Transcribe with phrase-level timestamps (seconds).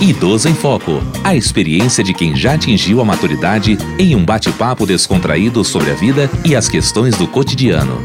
[0.00, 1.02] Idoso em Foco.
[1.24, 6.30] A experiência de quem já atingiu a maturidade em um bate-papo descontraído sobre a vida
[6.44, 8.00] e as questões do cotidiano.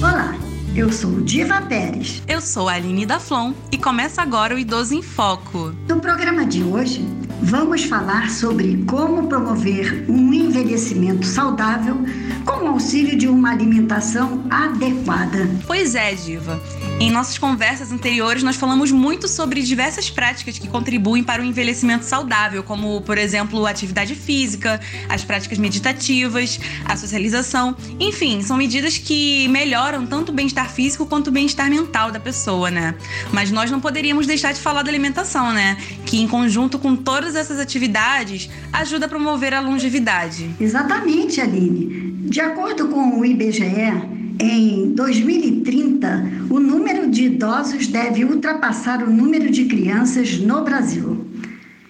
[0.00, 0.36] Olá,
[0.76, 2.22] eu sou Diva Pérez.
[2.28, 5.74] Eu sou a Aline da Flon e começa agora o Idoso em Foco.
[5.88, 7.04] No programa de hoje,
[7.40, 11.96] vamos falar sobre como promover um envelhecimento saudável
[12.44, 15.50] com o auxílio de uma alimentação adequada.
[15.66, 16.62] Pois é, Diva.
[17.02, 22.04] Em nossas conversas anteriores, nós falamos muito sobre diversas práticas que contribuem para o envelhecimento
[22.04, 27.76] saudável, como, por exemplo, a atividade física, as práticas meditativas, a socialização.
[27.98, 32.70] Enfim, são medidas que melhoram tanto o bem-estar físico quanto o bem-estar mental da pessoa,
[32.70, 32.94] né?
[33.32, 35.76] Mas nós não poderíamos deixar de falar da alimentação, né?
[36.06, 40.48] Que, em conjunto com todas essas atividades, ajuda a promover a longevidade.
[40.60, 42.12] Exatamente, Aline.
[42.28, 49.50] De acordo com o IBGE, em 2030, o número de idosos deve ultrapassar o número
[49.50, 51.24] de crianças no Brasil.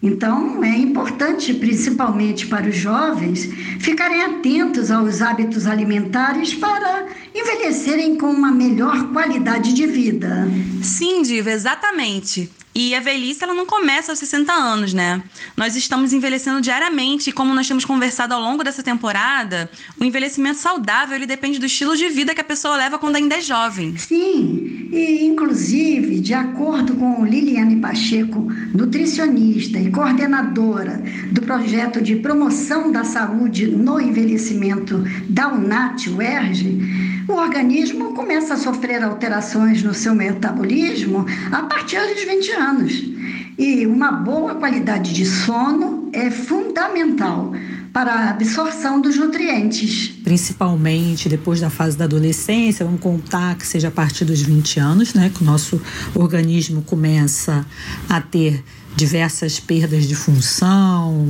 [0.00, 3.48] Então, é importante, principalmente para os jovens,
[3.80, 10.46] ficarem atentos aos hábitos alimentares para envelhecerem com uma melhor qualidade de vida.
[10.82, 12.48] Sim, Diva, exatamente.
[12.78, 15.22] E a velhice ela não começa aos 60 anos, né?
[15.56, 20.58] Nós estamos envelhecendo diariamente e como nós temos conversado ao longo dessa temporada, o envelhecimento
[20.58, 23.96] saudável ele depende do estilo de vida que a pessoa leva quando ainda é jovem.
[23.96, 31.02] Sim, e inclusive, de acordo com Liliane Pacheco, nutricionista e coordenadora
[31.32, 38.56] do projeto de promoção da saúde no envelhecimento da UNAT UERJ, o organismo começa a
[38.56, 42.92] sofrer alterações no seu metabolismo a partir dos 20 anos.
[43.58, 47.52] E uma boa qualidade de sono é fundamental
[47.92, 50.08] para a absorção dos nutrientes.
[50.22, 55.14] Principalmente depois da fase da adolescência, vamos contar que seja a partir dos 20 anos,
[55.14, 55.80] né, que o nosso
[56.14, 57.64] organismo começa
[58.08, 58.62] a ter
[58.94, 61.28] diversas perdas de função,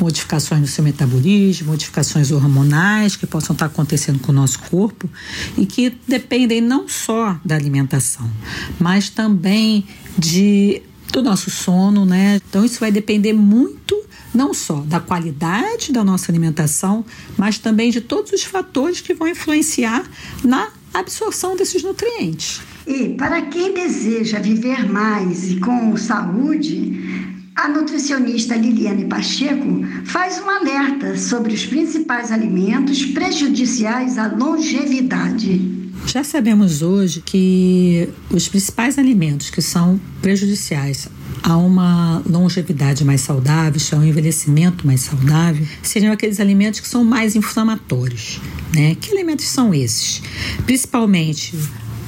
[0.00, 5.08] modificações no seu metabolismo, modificações hormonais que possam estar acontecendo com o nosso corpo
[5.56, 8.30] e que dependem não só da alimentação,
[8.78, 9.86] mas também
[10.18, 12.40] de do nosso sono, né?
[12.48, 14.02] Então isso vai depender muito
[14.34, 17.04] não só da qualidade da nossa alimentação,
[17.38, 20.04] mas também de todos os fatores que vão influenciar
[20.42, 22.60] na absorção desses nutrientes.
[22.86, 27.23] E para quem deseja viver mais e com saúde,
[27.54, 35.60] a nutricionista Liliane Pacheco faz um alerta sobre os principais alimentos prejudiciais à longevidade.
[36.06, 41.08] Já sabemos hoje que os principais alimentos que são prejudiciais
[41.42, 47.04] a uma longevidade mais saudável, a um envelhecimento mais saudável, seriam aqueles alimentos que são
[47.04, 48.40] mais inflamatórios.
[48.74, 48.96] Né?
[48.96, 50.20] Que alimentos são esses?
[50.66, 51.54] Principalmente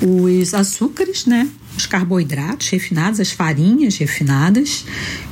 [0.00, 1.48] os açúcares, né?
[1.84, 4.86] Os carboidratos refinados, as farinhas refinadas,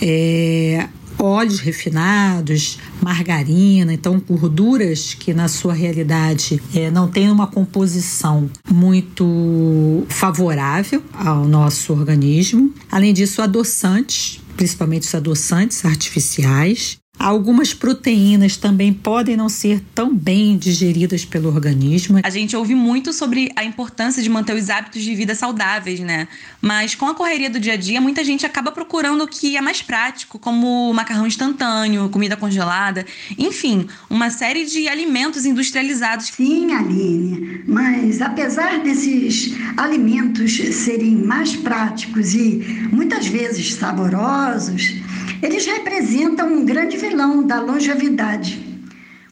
[0.00, 0.86] é,
[1.18, 10.06] óleos refinados, margarina, então gorduras que na sua realidade é, não têm uma composição muito
[10.08, 12.72] favorável ao nosso organismo.
[12.92, 20.56] Além disso, adoçantes, principalmente os adoçantes artificiais, Algumas proteínas também podem não ser tão bem
[20.58, 22.20] digeridas pelo organismo.
[22.22, 26.28] A gente ouve muito sobre a importância de manter os hábitos de vida saudáveis, né?
[26.60, 29.60] Mas com a correria do dia a dia, muita gente acaba procurando o que é
[29.60, 33.06] mais prático, como macarrão instantâneo, comida congelada,
[33.38, 36.26] enfim, uma série de alimentos industrializados.
[36.26, 44.94] Sim, Aline, mas apesar desses alimentos serem mais práticos e muitas vezes saborosos,
[45.42, 48.64] eles representam um grande vilão da longevidade.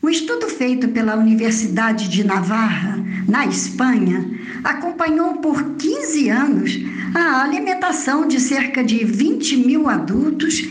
[0.02, 6.78] Um estudo feito pela Universidade de Navarra, na Espanha, acompanhou por 15 anos
[7.14, 10.62] a alimentação de cerca de 20 mil adultos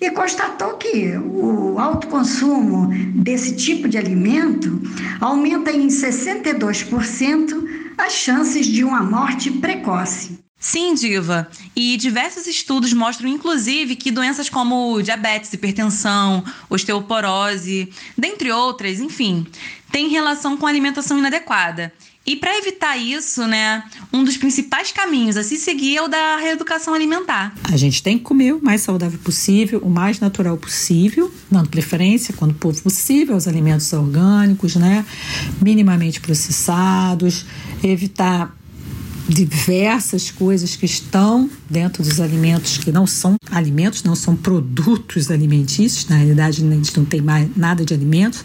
[0.00, 4.82] e constatou que o alto consumo desse tipo de alimento
[5.20, 7.64] aumenta em 62%
[7.96, 10.38] as chances de uma morte precoce.
[10.62, 11.48] Sim, Diva.
[11.74, 19.44] E diversos estudos mostram, inclusive, que doenças como diabetes, hipertensão, osteoporose, dentre outras, enfim,
[19.90, 21.92] têm relação com alimentação inadequada.
[22.24, 23.82] E para evitar isso, né,
[24.12, 27.52] um dos principais caminhos a se seguir é o da reeducação alimentar.
[27.64, 32.32] A gente tem que comer o mais saudável possível, o mais natural possível, dando preferência,
[32.32, 35.04] quando possível, aos alimentos orgânicos, né,
[35.60, 37.44] minimamente processados,
[37.82, 38.56] evitar
[39.28, 46.08] diversas coisas que estão dentro dos alimentos que não são alimentos, não são produtos alimentícios,
[46.08, 48.44] na realidade a gente não tem mais nada de alimentos.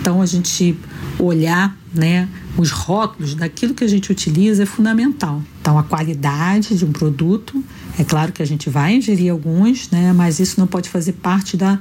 [0.00, 0.76] Então a gente
[1.18, 2.28] olhar, né,
[2.58, 5.42] os rótulos daquilo que a gente utiliza é fundamental.
[5.60, 7.62] Então a qualidade de um produto,
[7.98, 11.56] é claro que a gente vai ingerir alguns, né, mas isso não pode fazer parte
[11.56, 11.78] da,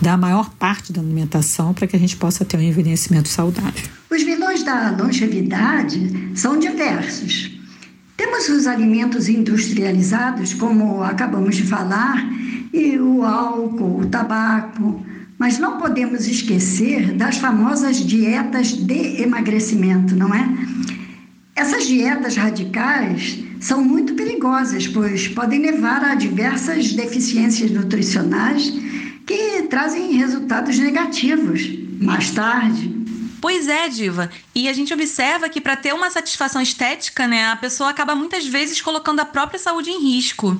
[0.00, 3.88] da maior parte da alimentação para que a gente possa ter um envelhecimento saudável.
[4.10, 7.57] Os vilões da longevidade são diversos.
[8.38, 12.24] Temos os alimentos industrializados, como acabamos de falar,
[12.72, 15.04] e o álcool, o tabaco,
[15.36, 20.48] mas não podemos esquecer das famosas dietas de emagrecimento, não é?
[21.56, 28.72] Essas dietas radicais são muito perigosas, pois podem levar a diversas deficiências nutricionais
[29.26, 32.97] que trazem resultados negativos mais tarde.
[33.40, 34.30] Pois é, Diva.
[34.54, 38.46] E a gente observa que para ter uma satisfação estética, né, a pessoa acaba muitas
[38.46, 40.56] vezes colocando a própria saúde em risco.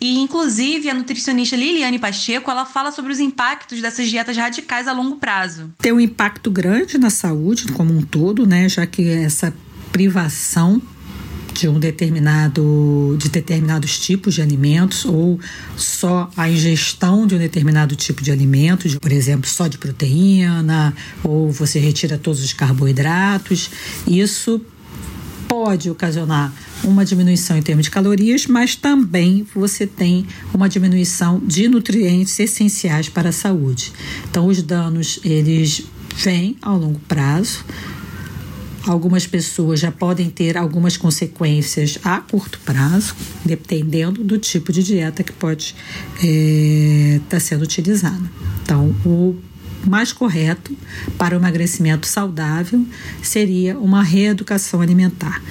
[0.00, 4.92] E inclusive a nutricionista Liliane Pacheco, ela fala sobre os impactos dessas dietas radicais a
[4.92, 5.72] longo prazo.
[5.78, 9.54] Tem um impacto grande na saúde como um todo, né, já que essa
[9.92, 10.80] privação
[11.58, 15.40] de um determinado de determinados tipos de alimentos ou
[15.76, 20.94] só a ingestão de um determinado tipo de alimento, de, por exemplo, só de proteína,
[21.24, 23.70] ou você retira todos os carboidratos,
[24.06, 24.60] isso
[25.48, 26.52] pode ocasionar
[26.84, 33.08] uma diminuição em termos de calorias, mas também você tem uma diminuição de nutrientes essenciais
[33.08, 33.92] para a saúde.
[34.30, 35.82] Então, os danos eles
[36.16, 37.64] vêm ao longo prazo
[38.88, 43.14] Algumas pessoas já podem ter algumas consequências a curto prazo,
[43.44, 45.74] dependendo do tipo de dieta que pode
[46.14, 48.22] estar é, tá sendo utilizada.
[48.62, 49.36] Então, o
[49.86, 50.74] mais correto
[51.18, 52.82] para o emagrecimento saudável
[53.22, 55.42] seria uma reeducação alimentar.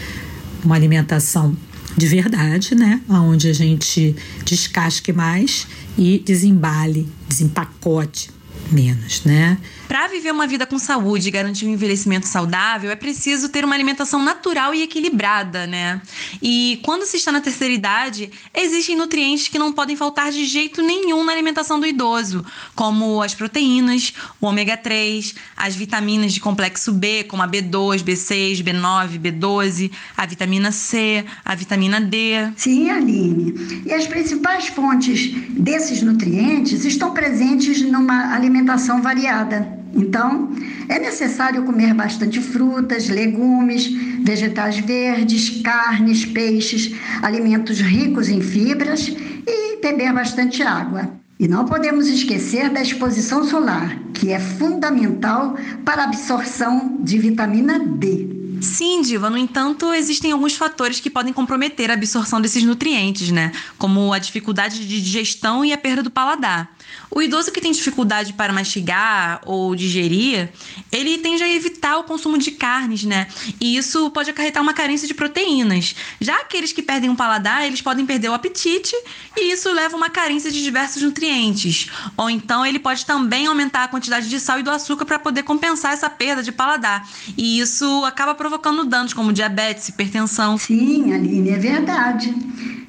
[0.65, 1.55] Uma alimentação
[1.95, 3.01] de verdade, né?
[3.07, 8.35] Onde a gente descasque mais e desembale, desempacote
[8.71, 9.57] menos, né?
[9.87, 13.73] Para viver uma vida com saúde e garantir um envelhecimento saudável, é preciso ter uma
[13.73, 16.01] alimentação natural e equilibrada, né?
[16.41, 20.81] E quando se está na terceira idade, existem nutrientes que não podem faltar de jeito
[20.81, 26.91] nenhum na alimentação do idoso, como as proteínas, o ômega 3, as vitaminas de complexo
[26.91, 32.51] B, como a B2, B6, B9, B12, a vitamina C, a vitamina D.
[32.57, 33.83] Sim, Aline.
[33.85, 38.56] E as principais fontes desses nutrientes estão presentes numa alimentação
[39.01, 39.77] variada.
[39.93, 40.51] Então,
[40.87, 43.87] é necessário comer bastante frutas, legumes,
[44.23, 51.11] vegetais verdes, carnes, peixes, alimentos ricos em fibras e beber bastante água.
[51.39, 55.55] E não podemos esquecer da exposição solar, que é fundamental
[55.85, 58.37] para a absorção de vitamina D.
[58.61, 59.29] Sim, Diva.
[59.29, 63.51] No entanto, existem alguns fatores que podem comprometer a absorção desses nutrientes, né?
[63.77, 66.75] Como a dificuldade de digestão e a perda do paladar.
[67.09, 70.49] O idoso que tem dificuldade para mastigar ou digerir,
[70.91, 73.27] ele tende a evitar o consumo de carnes, né?
[73.59, 75.95] E isso pode acarretar uma carência de proteínas.
[76.19, 78.95] Já aqueles que perdem o paladar, eles podem perder o apetite
[79.35, 81.89] e isso leva a uma carência de diversos nutrientes.
[82.15, 85.43] Ou então ele pode também aumentar a quantidade de sal e do açúcar para poder
[85.43, 87.07] compensar essa perda de paladar.
[87.37, 90.57] E isso acaba provocando danos como diabetes, hipertensão.
[90.57, 92.33] Sim, Aline, é verdade.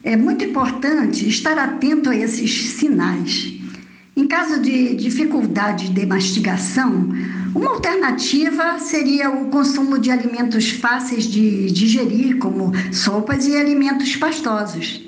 [0.03, 3.58] É muito importante estar atento a esses sinais.
[4.19, 7.09] Em caso de dificuldade de mastigação,
[7.55, 15.01] uma alternativa seria o consumo de alimentos fáceis de digerir, como sopas e alimentos pastosos.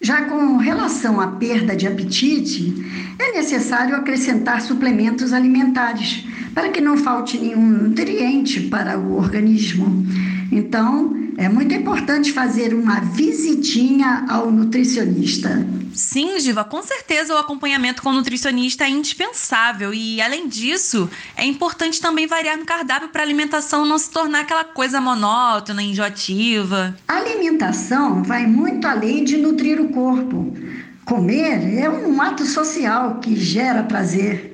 [0.00, 2.74] Já com relação à perda de apetite,
[3.18, 10.06] é necessário acrescentar suplementos alimentares para que não falte nenhum nutriente para o organismo.
[10.50, 15.66] Então, é muito importante fazer uma visitinha ao nutricionista.
[15.94, 21.44] Sim, Diva, com certeza o acompanhamento com o nutricionista é indispensável e, além disso, é
[21.44, 26.96] importante também variar no cardápio para a alimentação não se tornar aquela coisa monótona, enjoativa.
[27.06, 30.56] A alimentação vai muito além de nutrir o corpo.
[31.04, 34.51] Comer é um ato social que gera prazer.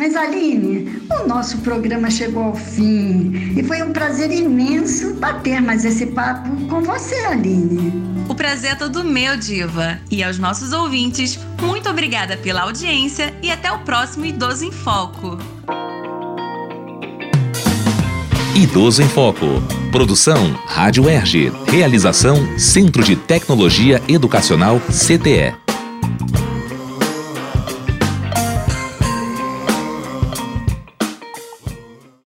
[0.00, 5.84] Mas Aline, o nosso programa chegou ao fim e foi um prazer imenso bater mais
[5.84, 7.92] esse papo com você, Aline.
[8.26, 9.98] O prazer é todo meu, Diva.
[10.10, 15.36] E aos nossos ouvintes, muito obrigada pela audiência e até o próximo Idoso em Foco.
[18.56, 19.62] Idoso em Foco.
[19.92, 21.52] Produção Rádio Erge.
[21.66, 25.59] Realização Centro de Tecnologia Educacional CTE.